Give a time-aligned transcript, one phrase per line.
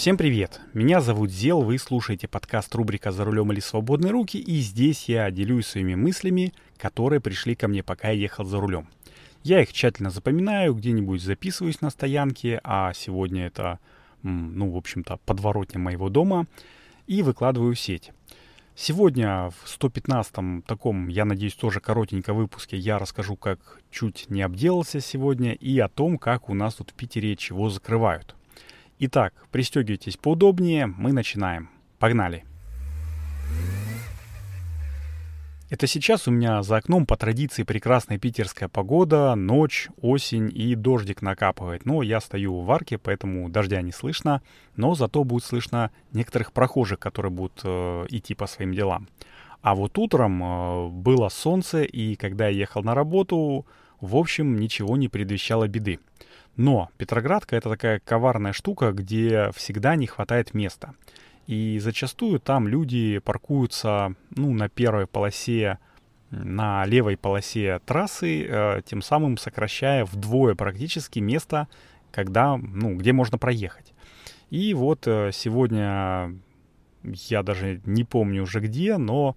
[0.00, 0.62] Всем привет!
[0.72, 5.30] Меня зовут Зел, вы слушаете подкаст рубрика «За рулем или свободные руки», и здесь я
[5.30, 8.88] делюсь своими мыслями, которые пришли ко мне, пока я ехал за рулем.
[9.42, 13.78] Я их тщательно запоминаю, где-нибудь записываюсь на стоянке, а сегодня это,
[14.22, 16.46] ну, в общем-то, подворотня моего дома,
[17.06, 18.10] и выкладываю в сеть.
[18.74, 25.00] Сегодня в 115-м таком, я надеюсь, тоже коротеньком выпуске я расскажу, как чуть не обделался
[25.00, 28.34] сегодня и о том, как у нас тут в Питере чего закрывают.
[29.02, 31.70] Итак, пристегивайтесь поудобнее, мы начинаем.
[31.98, 32.44] Погнали!
[35.70, 41.22] Это сейчас у меня за окном по традиции прекрасная питерская погода, ночь, осень и дождик
[41.22, 41.86] накапывает.
[41.86, 44.42] Но я стою в арке, поэтому дождя не слышно,
[44.76, 49.08] но зато будет слышно некоторых прохожих, которые будут э, идти по своим делам.
[49.62, 53.64] А вот утром э, было солнце, и когда я ехал на работу,
[54.02, 56.00] в общем, ничего не предвещало беды.
[56.60, 60.92] Но Петроградка это такая коварная штука, где всегда не хватает места.
[61.46, 65.78] И зачастую там люди паркуются ну, на первой полосе,
[66.30, 71.66] на левой полосе трассы, э, тем самым сокращая вдвое практически место,
[72.10, 73.94] когда, ну, где можно проехать.
[74.50, 76.34] И вот э, сегодня
[77.02, 79.34] я даже не помню уже где, но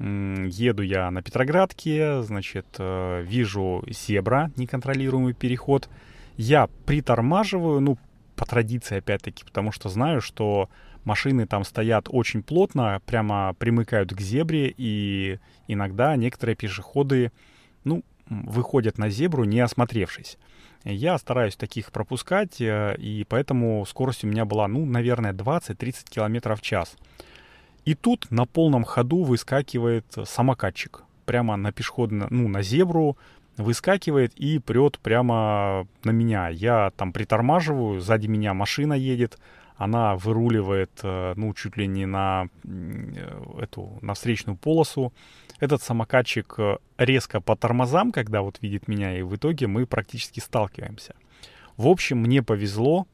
[0.00, 5.88] еду я на Петроградке, значит, э, вижу зебра, неконтролируемый переход–
[6.36, 7.98] я притормаживаю, ну,
[8.36, 10.68] по традиции, опять-таки, потому что знаю, что
[11.04, 17.30] машины там стоят очень плотно, прямо примыкают к зебре, и иногда некоторые пешеходы,
[17.84, 20.38] ну, выходят на зебру, не осмотревшись.
[20.84, 26.56] Я стараюсь таких пропускать, э, и поэтому скорость у меня была, ну, наверное, 20-30 км
[26.56, 26.96] в час.
[27.84, 31.04] И тут на полном ходу выскакивает самокатчик.
[31.24, 33.16] Прямо на пешеходную, ну, на зебру,
[33.56, 36.48] выскакивает и прет прямо на меня.
[36.48, 39.38] Я там притормаживаю, сзади меня машина едет,
[39.76, 45.12] она выруливает, э, ну, чуть ли не на э, эту, на встречную полосу.
[45.58, 50.40] Этот самокатчик э, резко по тормозам, когда вот видит меня, и в итоге мы практически
[50.40, 51.14] сталкиваемся.
[51.76, 53.08] В общем, мне повезло,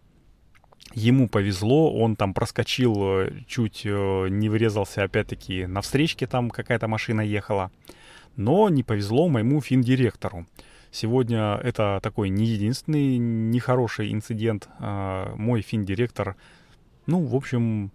[0.93, 7.71] ему повезло, он там проскочил, чуть не врезался опять-таки на встречке, там какая-то машина ехала.
[8.37, 10.47] Но не повезло моему финдиректору.
[10.91, 14.69] Сегодня это такой не единственный нехороший инцидент.
[14.79, 16.37] А, мой финдиректор,
[17.07, 17.93] ну, в общем,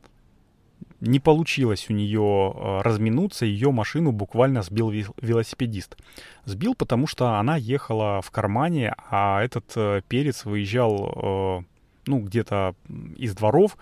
[1.01, 5.97] не получилось у нее а, разминуться, ее машину буквально сбил велосипедист.
[6.45, 11.63] Сбил, потому что она ехала в кармане, а этот э, перец выезжал, э,
[12.05, 12.75] ну, где-то
[13.17, 13.77] из дворов,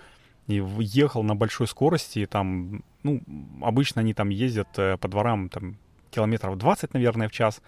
[0.48, 3.22] и ехал на большой скорости, там, ну,
[3.62, 5.78] обычно они там ездят э, по дворам, там,
[6.14, 7.62] километров 20, наверное, в час,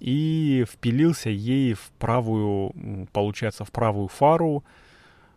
[0.00, 2.72] и впилился ей в правую,
[3.12, 4.64] получается, в правую фару,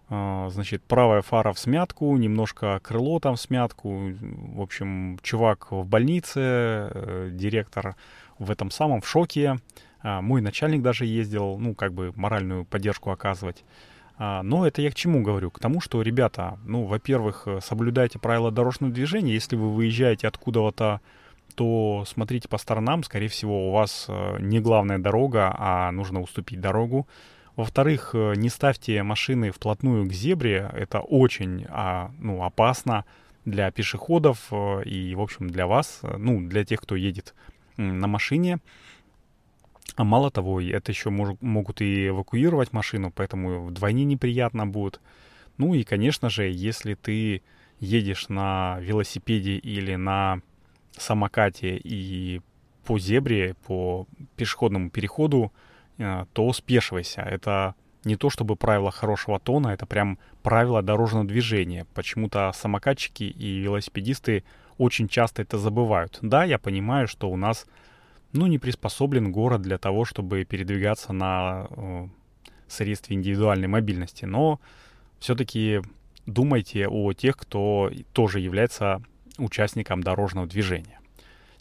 [0.08, 4.12] а, значит, правая фара в смятку, немножко крыло там в смятку.
[4.20, 7.96] В общем, чувак в больнице, э, директор
[8.38, 9.58] в этом самом в шоке.
[10.02, 13.64] А, мой начальник даже ездил, ну, как бы моральную поддержку оказывать.
[14.18, 15.50] А, но это я к чему говорю?
[15.50, 19.34] К тому, что, ребята, ну, во-первых, соблюдайте правила дорожного движения.
[19.34, 21.02] Если вы выезжаете откуда-то
[21.56, 26.60] то смотрите по сторонам, скорее всего, у вас э, не главная дорога, а нужно уступить
[26.60, 27.08] дорогу.
[27.56, 33.06] Во-вторых, э, не ставьте машины вплотную к зебре, это очень а, ну, опасно
[33.46, 37.34] для пешеходов э, и, в общем, для вас, ну, для тех, кто едет
[37.78, 38.60] на машине.
[39.96, 45.00] А мало того, это еще мож, могут и эвакуировать машину, поэтому вдвойне неприятно будет.
[45.58, 47.44] Ну и, конечно же, если ты
[47.80, 50.42] едешь на велосипеде или на
[51.02, 52.42] самокате и
[52.86, 55.52] по зебре, по пешеходному переходу,
[55.98, 57.22] э, то спешивайся.
[57.22, 61.86] Это не то чтобы правило хорошего тона, это прям правило дорожного движения.
[61.94, 64.44] Почему-то самокатчики и велосипедисты
[64.78, 66.20] очень часто это забывают.
[66.22, 67.66] Да, я понимаю, что у нас
[68.32, 72.08] ну, не приспособлен город для того, чтобы передвигаться на э,
[72.68, 74.60] средстве индивидуальной мобильности, но
[75.20, 75.82] все-таки
[76.26, 79.02] думайте о тех, кто тоже является
[79.38, 81.00] участникам дорожного движения.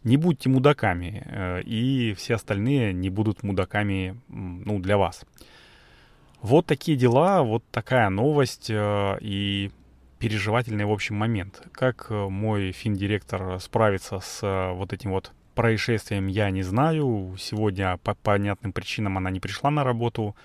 [0.02, 5.24] Не будьте мудаками, э, и все остальные не будут мудаками ну, для вас.
[6.42, 9.70] Вот такие дела, вот такая новость э, и
[10.18, 11.62] переживательный, в общем, момент.
[11.72, 17.34] Как э, мой финдиректор справится с вот этим вот происшествием, я не знаю.
[17.38, 20.36] Сегодня по понятным причинам она не пришла на работу.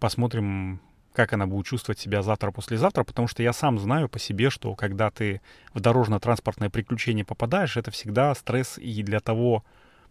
[0.00, 0.80] Посмотрим,
[1.18, 5.10] как она будет чувствовать себя завтра-послезавтра, потому что я сам знаю по себе, что когда
[5.10, 5.40] ты
[5.74, 9.64] в дорожно-транспортное приключение попадаешь, это всегда стресс и для того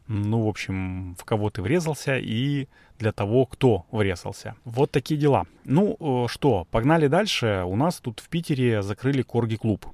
[0.09, 2.67] ну, в общем, в кого ты врезался и
[2.99, 4.55] для того, кто врезался.
[4.65, 5.45] Вот такие дела.
[5.63, 7.63] Ну, э, что, погнали дальше.
[7.65, 9.85] У нас тут в Питере закрыли Корги-клуб.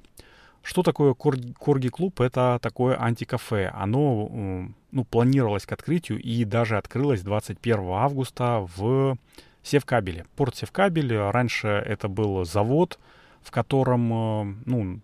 [0.62, 2.20] Что такое Корги-клуб?
[2.20, 3.72] Это такое антикафе.
[3.74, 9.16] Оно ну, планировалось к открытию и даже открылось 21 августа в
[9.64, 10.26] Севкабеле.
[10.36, 11.16] Порт Севкабель.
[11.16, 12.98] Раньше это был завод,
[13.42, 15.00] в котором, э, ну,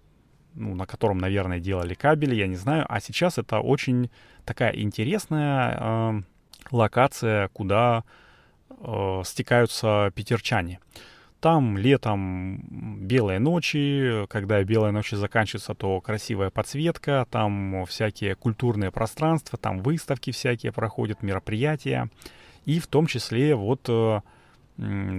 [0.55, 2.85] ну, на котором, наверное, делали кабели, я не знаю.
[2.89, 4.11] А сейчас это очень
[4.45, 6.23] такая интересная э,
[6.71, 8.05] локация, куда
[8.69, 10.81] э, стекаются питерчане.
[11.41, 12.63] Там летом
[13.01, 20.33] белые ночи, когда белые ночи заканчиваются, то красивая подсветка, там всякие культурные пространства, там выставки
[20.33, 22.11] всякие проходят, мероприятия.
[22.67, 24.21] И в том числе вот э,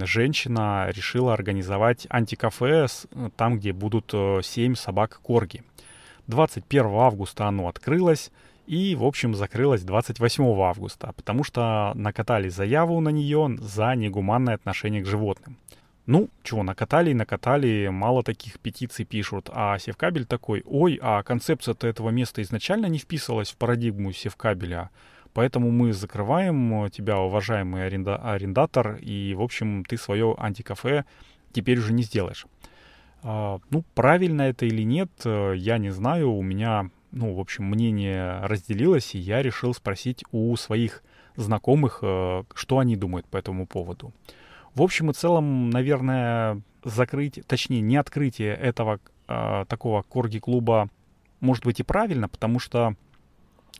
[0.04, 2.86] женщина решила организовать антикафе
[3.36, 5.62] там, где будут 7 э, собак корги.
[6.26, 8.30] 21 августа оно открылось
[8.66, 15.02] и, в общем, закрылось 28 августа, потому что накатали заяву на нее за негуманное отношение
[15.02, 15.58] к животным.
[16.06, 19.48] Ну, чего, накатали и накатали, мало таких петиций пишут.
[19.52, 24.90] А Севкабель такой, ой, а концепция-то этого места изначально не вписывалась в парадигму Севкабеля,
[25.34, 31.04] поэтому мы закрываем тебя, уважаемый аренда арендатор, и, в общем, ты свое антикафе
[31.52, 32.46] теперь уже не сделаешь.
[33.22, 36.32] А, ну, правильно это или нет, э, я не знаю.
[36.32, 41.02] У меня, ну, в общем, мнение разделилось, и я решил спросить у своих
[41.36, 44.12] знакомых, э, что они думают по этому поводу.
[44.74, 48.98] В общем и целом, наверное, закрыть, точнее, не открытие этого
[49.28, 50.88] э, такого корги-клуба
[51.40, 52.96] может быть и правильно, потому что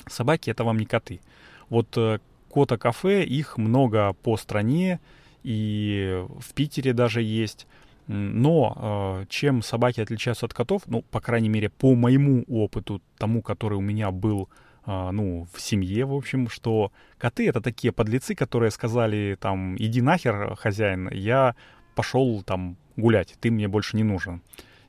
[0.08, 1.20] собаки это вам не коты.
[1.68, 2.18] Вот э,
[2.50, 5.00] кота-кафе, их много по стране,
[5.42, 7.66] и в Питере даже есть.
[8.06, 13.42] Но э, чем собаки отличаются от котов, ну, по крайней мере, по моему опыту, тому,
[13.42, 14.48] который у меня был
[14.84, 20.00] а, ну, в семье, в общем, что коты это такие подлецы, которые сказали там, иди
[20.00, 21.54] нахер, хозяин, я
[21.94, 24.42] пошел там гулять, ты мне больше не нужен.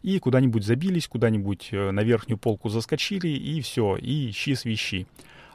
[0.03, 5.07] И куда-нибудь забились, куда-нибудь э, на верхнюю полку заскочили, и все, и ищи свищи.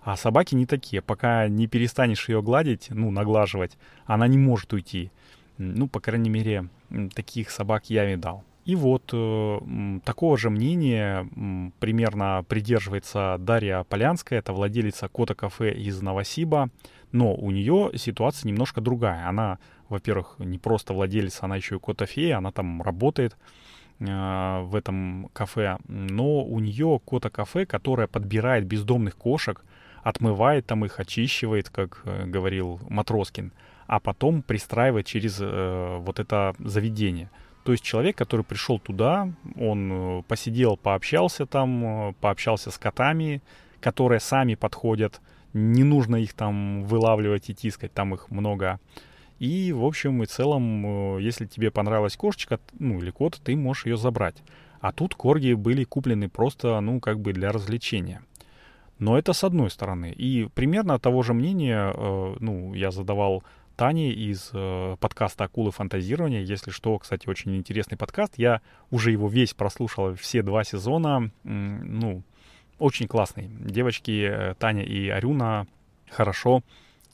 [0.02, 1.02] А собаки не такие.
[1.02, 5.10] Пока не перестанешь ее гладить, ну, наглаживать, она не может уйти.
[5.58, 6.68] Ну, по крайней мере,
[7.14, 8.42] таких собак я видал.
[8.64, 15.72] И вот э, такого же мнения э, примерно придерживается Дарья Полянская, это владелица Кота кафе
[15.72, 16.70] из Новосиба,
[17.12, 19.28] но у нее ситуация немножко другая.
[19.28, 19.58] Она,
[19.88, 23.36] во-первых, не просто владелица, она еще и кота-фея, она там работает
[24.00, 29.64] в этом кафе, но у нее кота-кафе, которое подбирает бездомных кошек,
[30.02, 33.52] отмывает там их, очищивает, как э, говорил Матроскин,
[33.86, 37.30] а потом пристраивает через э, вот это заведение–
[37.68, 39.30] то есть человек, который пришел туда,
[39.60, 43.42] он э, посидел, пообщался там, пообщался с котами,
[43.78, 45.20] которые сами подходят,
[45.52, 48.80] не нужно их там вылавливать и тискать, там их много.
[49.38, 53.86] И, в общем и целом, э, если тебе понравилась кошечка, ну или кот, ты можешь
[53.86, 54.42] ее забрать.
[54.80, 58.22] А тут корги были куплены просто, ну, как бы для развлечения.
[58.98, 60.12] Но это с одной стороны.
[60.12, 63.44] И примерно того же мнения, э, ну, я задавал
[63.76, 66.40] Тани из э, подкаста «Акулы фантазирования».
[66.40, 68.34] Если что, кстати, очень интересный подкаст.
[68.36, 68.60] Я
[68.90, 71.30] уже его весь прослушал, все два сезона.
[71.44, 72.24] Ну,
[72.80, 73.48] очень классный.
[73.48, 75.68] Девочки э, Таня и Арюна
[76.10, 76.62] хорошо,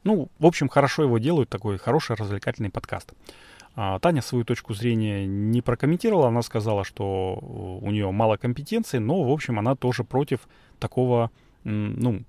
[0.05, 3.13] ну, в общем, хорошо его делают, такой хороший развлекательный подкаст.
[3.77, 9.23] А, Таня свою точку зрения не прокомментировала, она сказала, что у нее мало компетенции, но,
[9.23, 10.41] в общем, она тоже против
[10.79, 11.31] такого,
[11.65, 12.23] ну,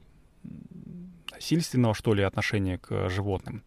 [1.31, 3.61] насильственного, что ли, отношения к животным.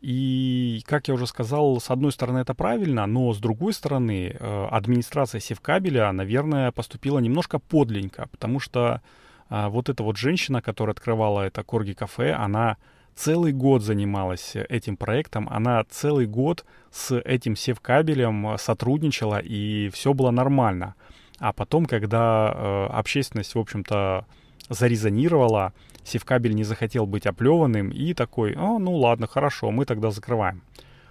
[0.00, 4.66] И, как я уже сказал, с одной стороны это правильно, но с другой стороны э,
[4.70, 9.00] администрация Севкабеля, наверное, поступила немножко подленько, потому что
[9.48, 12.76] э, вот эта вот женщина, которая открывала это Корги-кафе, она
[13.16, 20.30] целый год занималась этим проектом, она целый год с этим Севкабелем сотрудничала, и все было
[20.30, 20.94] нормально.
[21.38, 24.26] А потом, когда э, общественность, в общем-то,
[24.68, 25.72] зарезонировала,
[26.04, 30.62] Севкабель не захотел быть оплеванным и такой, а, ну ладно, хорошо, мы тогда закрываем.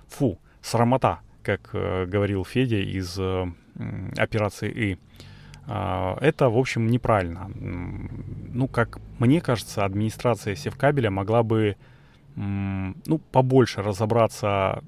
[0.07, 3.45] Фу, срамота, как э, говорил Федя из э,
[4.17, 4.97] операции «И».
[5.67, 7.51] Э, это, в общем, неправильно.
[7.55, 11.75] Ну, как мне кажется, администрация Севкабеля могла бы
[12.35, 14.83] ну, побольше разобраться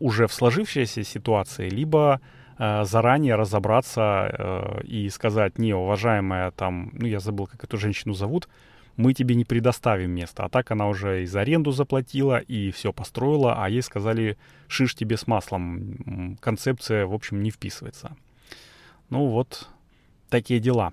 [0.00, 2.20] уже в сложившейся ситуации, либо
[2.58, 8.14] э, заранее разобраться э, и сказать, не, уважаемая там, ну, я забыл, как эту женщину
[8.14, 8.48] зовут,
[8.96, 10.44] мы тебе не предоставим место.
[10.44, 14.36] А так она уже и за аренду заплатила, и все построила, а ей сказали,
[14.68, 16.36] шиш тебе с маслом.
[16.40, 18.16] Концепция, в общем, не вписывается.
[19.10, 19.68] Ну вот,
[20.28, 20.92] такие дела.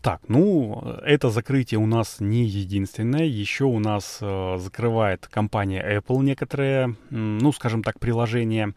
[0.00, 3.24] Так, ну, это закрытие у нас не единственное.
[3.24, 8.74] Еще у нас э, закрывает компания Apple некоторые, ну, скажем так, приложения.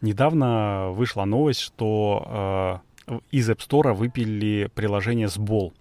[0.00, 5.72] Недавно вышла новость, что э, из App Store выпили приложение Сбол.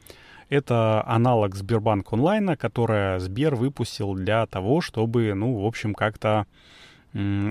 [0.49, 6.47] Это аналог Сбербанк онлайна, которое Сбер выпустил для того, чтобы, ну, в общем, как-то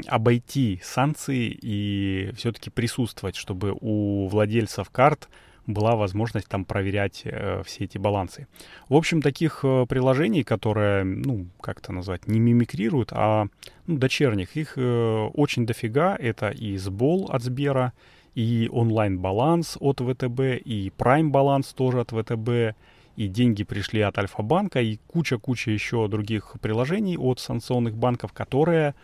[0.07, 5.29] обойти санкции и все-таки присутствовать, чтобы у владельцев карт
[5.69, 8.49] была возможность там проверять э, все эти балансы.
[8.89, 13.47] В общем, таких э, приложений, которые, ну, как это назвать, не мимикрируют, а
[13.87, 16.17] ну, дочерних, их э, очень дофига.
[16.17, 17.93] Это и Сбол от Сбера,
[18.35, 22.77] и онлайн-баланс от ВТБ, и Prime-баланс тоже от ВТБ,
[23.17, 28.95] и деньги пришли от Альфа-банка, и куча-куча еще других приложений от санкционных банков, которые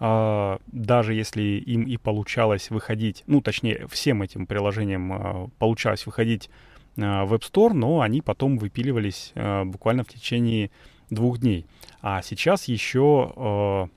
[0.00, 6.48] даже если им и получалось выходить, ну, точнее, всем этим приложениям а, получалось выходить
[6.96, 9.32] а, в App Store, но они потом выпиливались
[9.66, 10.70] буквально в течение
[11.10, 11.66] двух дней.
[12.00, 13.88] А сейчас еще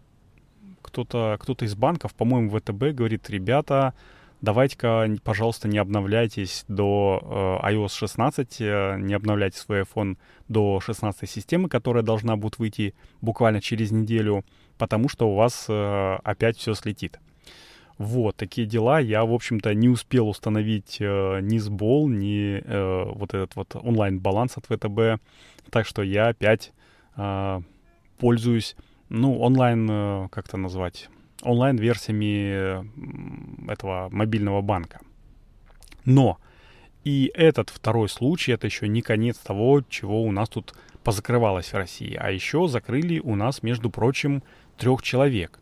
[0.82, 3.94] кто-то кто из банков, по-моему, ВТБ говорит, ребята,
[4.44, 8.60] давайте-ка, пожалуйста, не обновляйтесь до iOS 16,
[9.00, 14.46] не обновляйте свой iPhone до 16 системы, которая должна будет выйти буквально через неделю
[14.78, 17.20] потому что у вас э, опять все слетит.
[17.98, 19.00] Вот, такие дела.
[19.00, 24.58] Я, в общем-то, не успел установить э, ни сбол, ни э, вот этот вот онлайн-баланс
[24.58, 25.24] от ВТБ.
[25.70, 26.74] Так что я опять
[27.16, 27.62] э,
[28.18, 28.76] пользуюсь,
[29.10, 31.10] ну, онлайн, э, как это назвать,
[31.44, 32.86] онлайн-версиями
[33.72, 35.00] этого мобильного банка.
[36.06, 36.40] Но
[37.04, 40.74] и этот второй случай, это еще не конец того, чего у нас тут
[41.04, 42.16] позакрывалось в России.
[42.20, 44.42] А еще закрыли у нас, между прочим,
[44.78, 45.60] трех человек.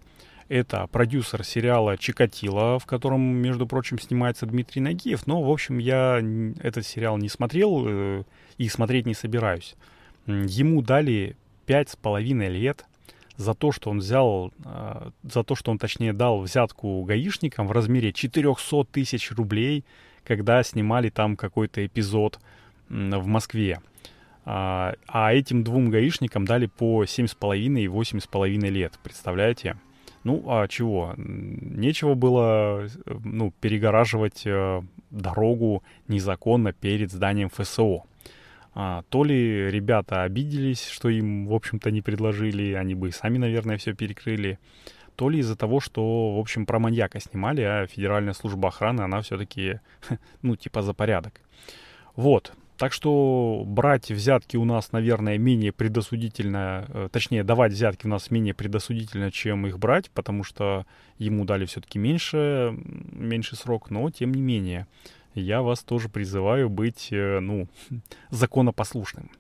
[0.50, 5.26] Это продюсер сериала «Чикатило», в котором, между прочим, снимается Дмитрий Нагиев.
[5.26, 6.22] Но, в общем, я
[6.62, 8.24] этот сериал не смотрел э,
[8.58, 9.76] и смотреть не собираюсь.
[10.28, 12.86] Ему дали пять с половиной лет
[13.42, 17.72] за то, что он взял, э, за то, что он, точнее, дал взятку гаишникам в
[17.72, 19.84] размере 400 тысяч рублей,
[20.24, 22.40] когда снимали там какой-то эпизод
[22.90, 23.82] в Москве.
[24.44, 29.78] А, а этим двум гаишникам дали по 7,5 и 8,5 лет, представляете?
[30.24, 31.14] Ну, а чего?
[31.18, 32.88] Нечего было
[33.24, 38.04] ну, перегораживать э, дорогу незаконно перед зданием ФСО.
[38.74, 43.38] А, то ли ребята обиделись, что им, в общем-то, не предложили, они бы и сами,
[43.38, 44.60] наверное, все перекрыли,
[45.16, 49.22] то ли из-за того, что, в общем, про маньяка снимали, а Федеральная служба охраны, она
[49.22, 49.80] все-таки,
[50.42, 51.42] ну, типа за порядок.
[52.16, 58.10] Вот, так что брать взятки у нас, наверное, менее предосудительно, э, точнее, давать взятки у
[58.10, 60.88] нас менее предосудительно, чем их брать, потому что
[61.20, 62.75] ему дали все-таки меньше,
[63.12, 64.88] меньше срок, но тем не менее,
[65.34, 67.68] я вас тоже призываю быть, э, ну,
[68.30, 69.32] законопослушным.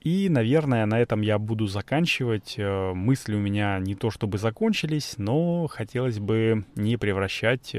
[0.00, 2.54] И, наверное, на этом я буду заканчивать.
[2.56, 7.74] Э, мысли у меня не то чтобы закончились, но хотелось бы не превращать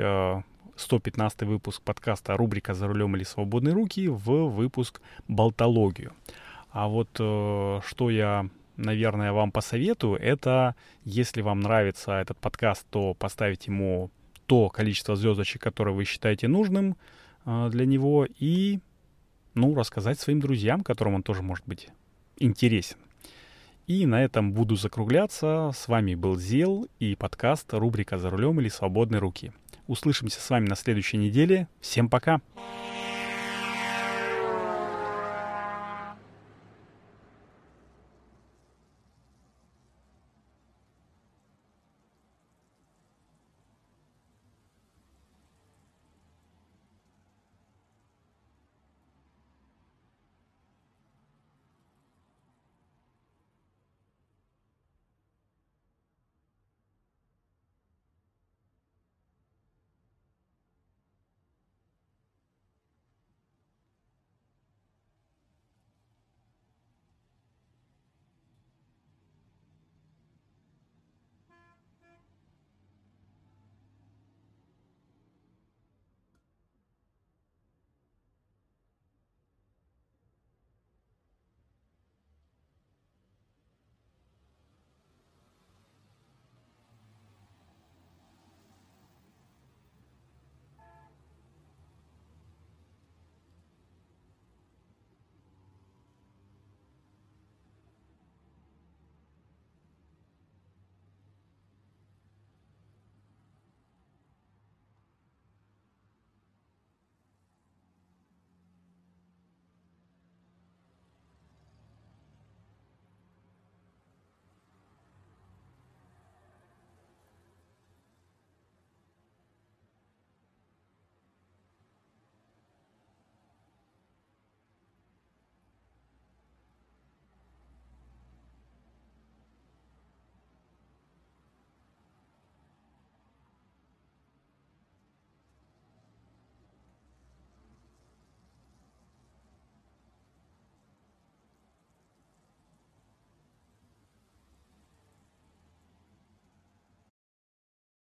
[0.75, 6.13] 115 выпуск подкаста рубрика «За рулем или свободные руки» в выпуск «Болтологию».
[6.71, 13.13] А вот э, что я, наверное, вам посоветую, это, если вам нравится этот подкаст, то
[13.13, 14.09] поставить ему
[14.51, 16.97] то количество звездочек, которое вы считаете нужным
[17.45, 18.81] э, для него, и,
[19.53, 21.87] ну, рассказать своим друзьям, которым он тоже может быть
[22.35, 22.97] интересен.
[23.87, 25.71] И на этом буду закругляться.
[25.73, 29.53] С вами был Зел и подкаст рубрика «За рулем или свободные руки».
[29.87, 31.69] Услышимся с вами на следующей неделе.
[31.79, 32.41] Всем пока!
[32.53, 32.90] Пока.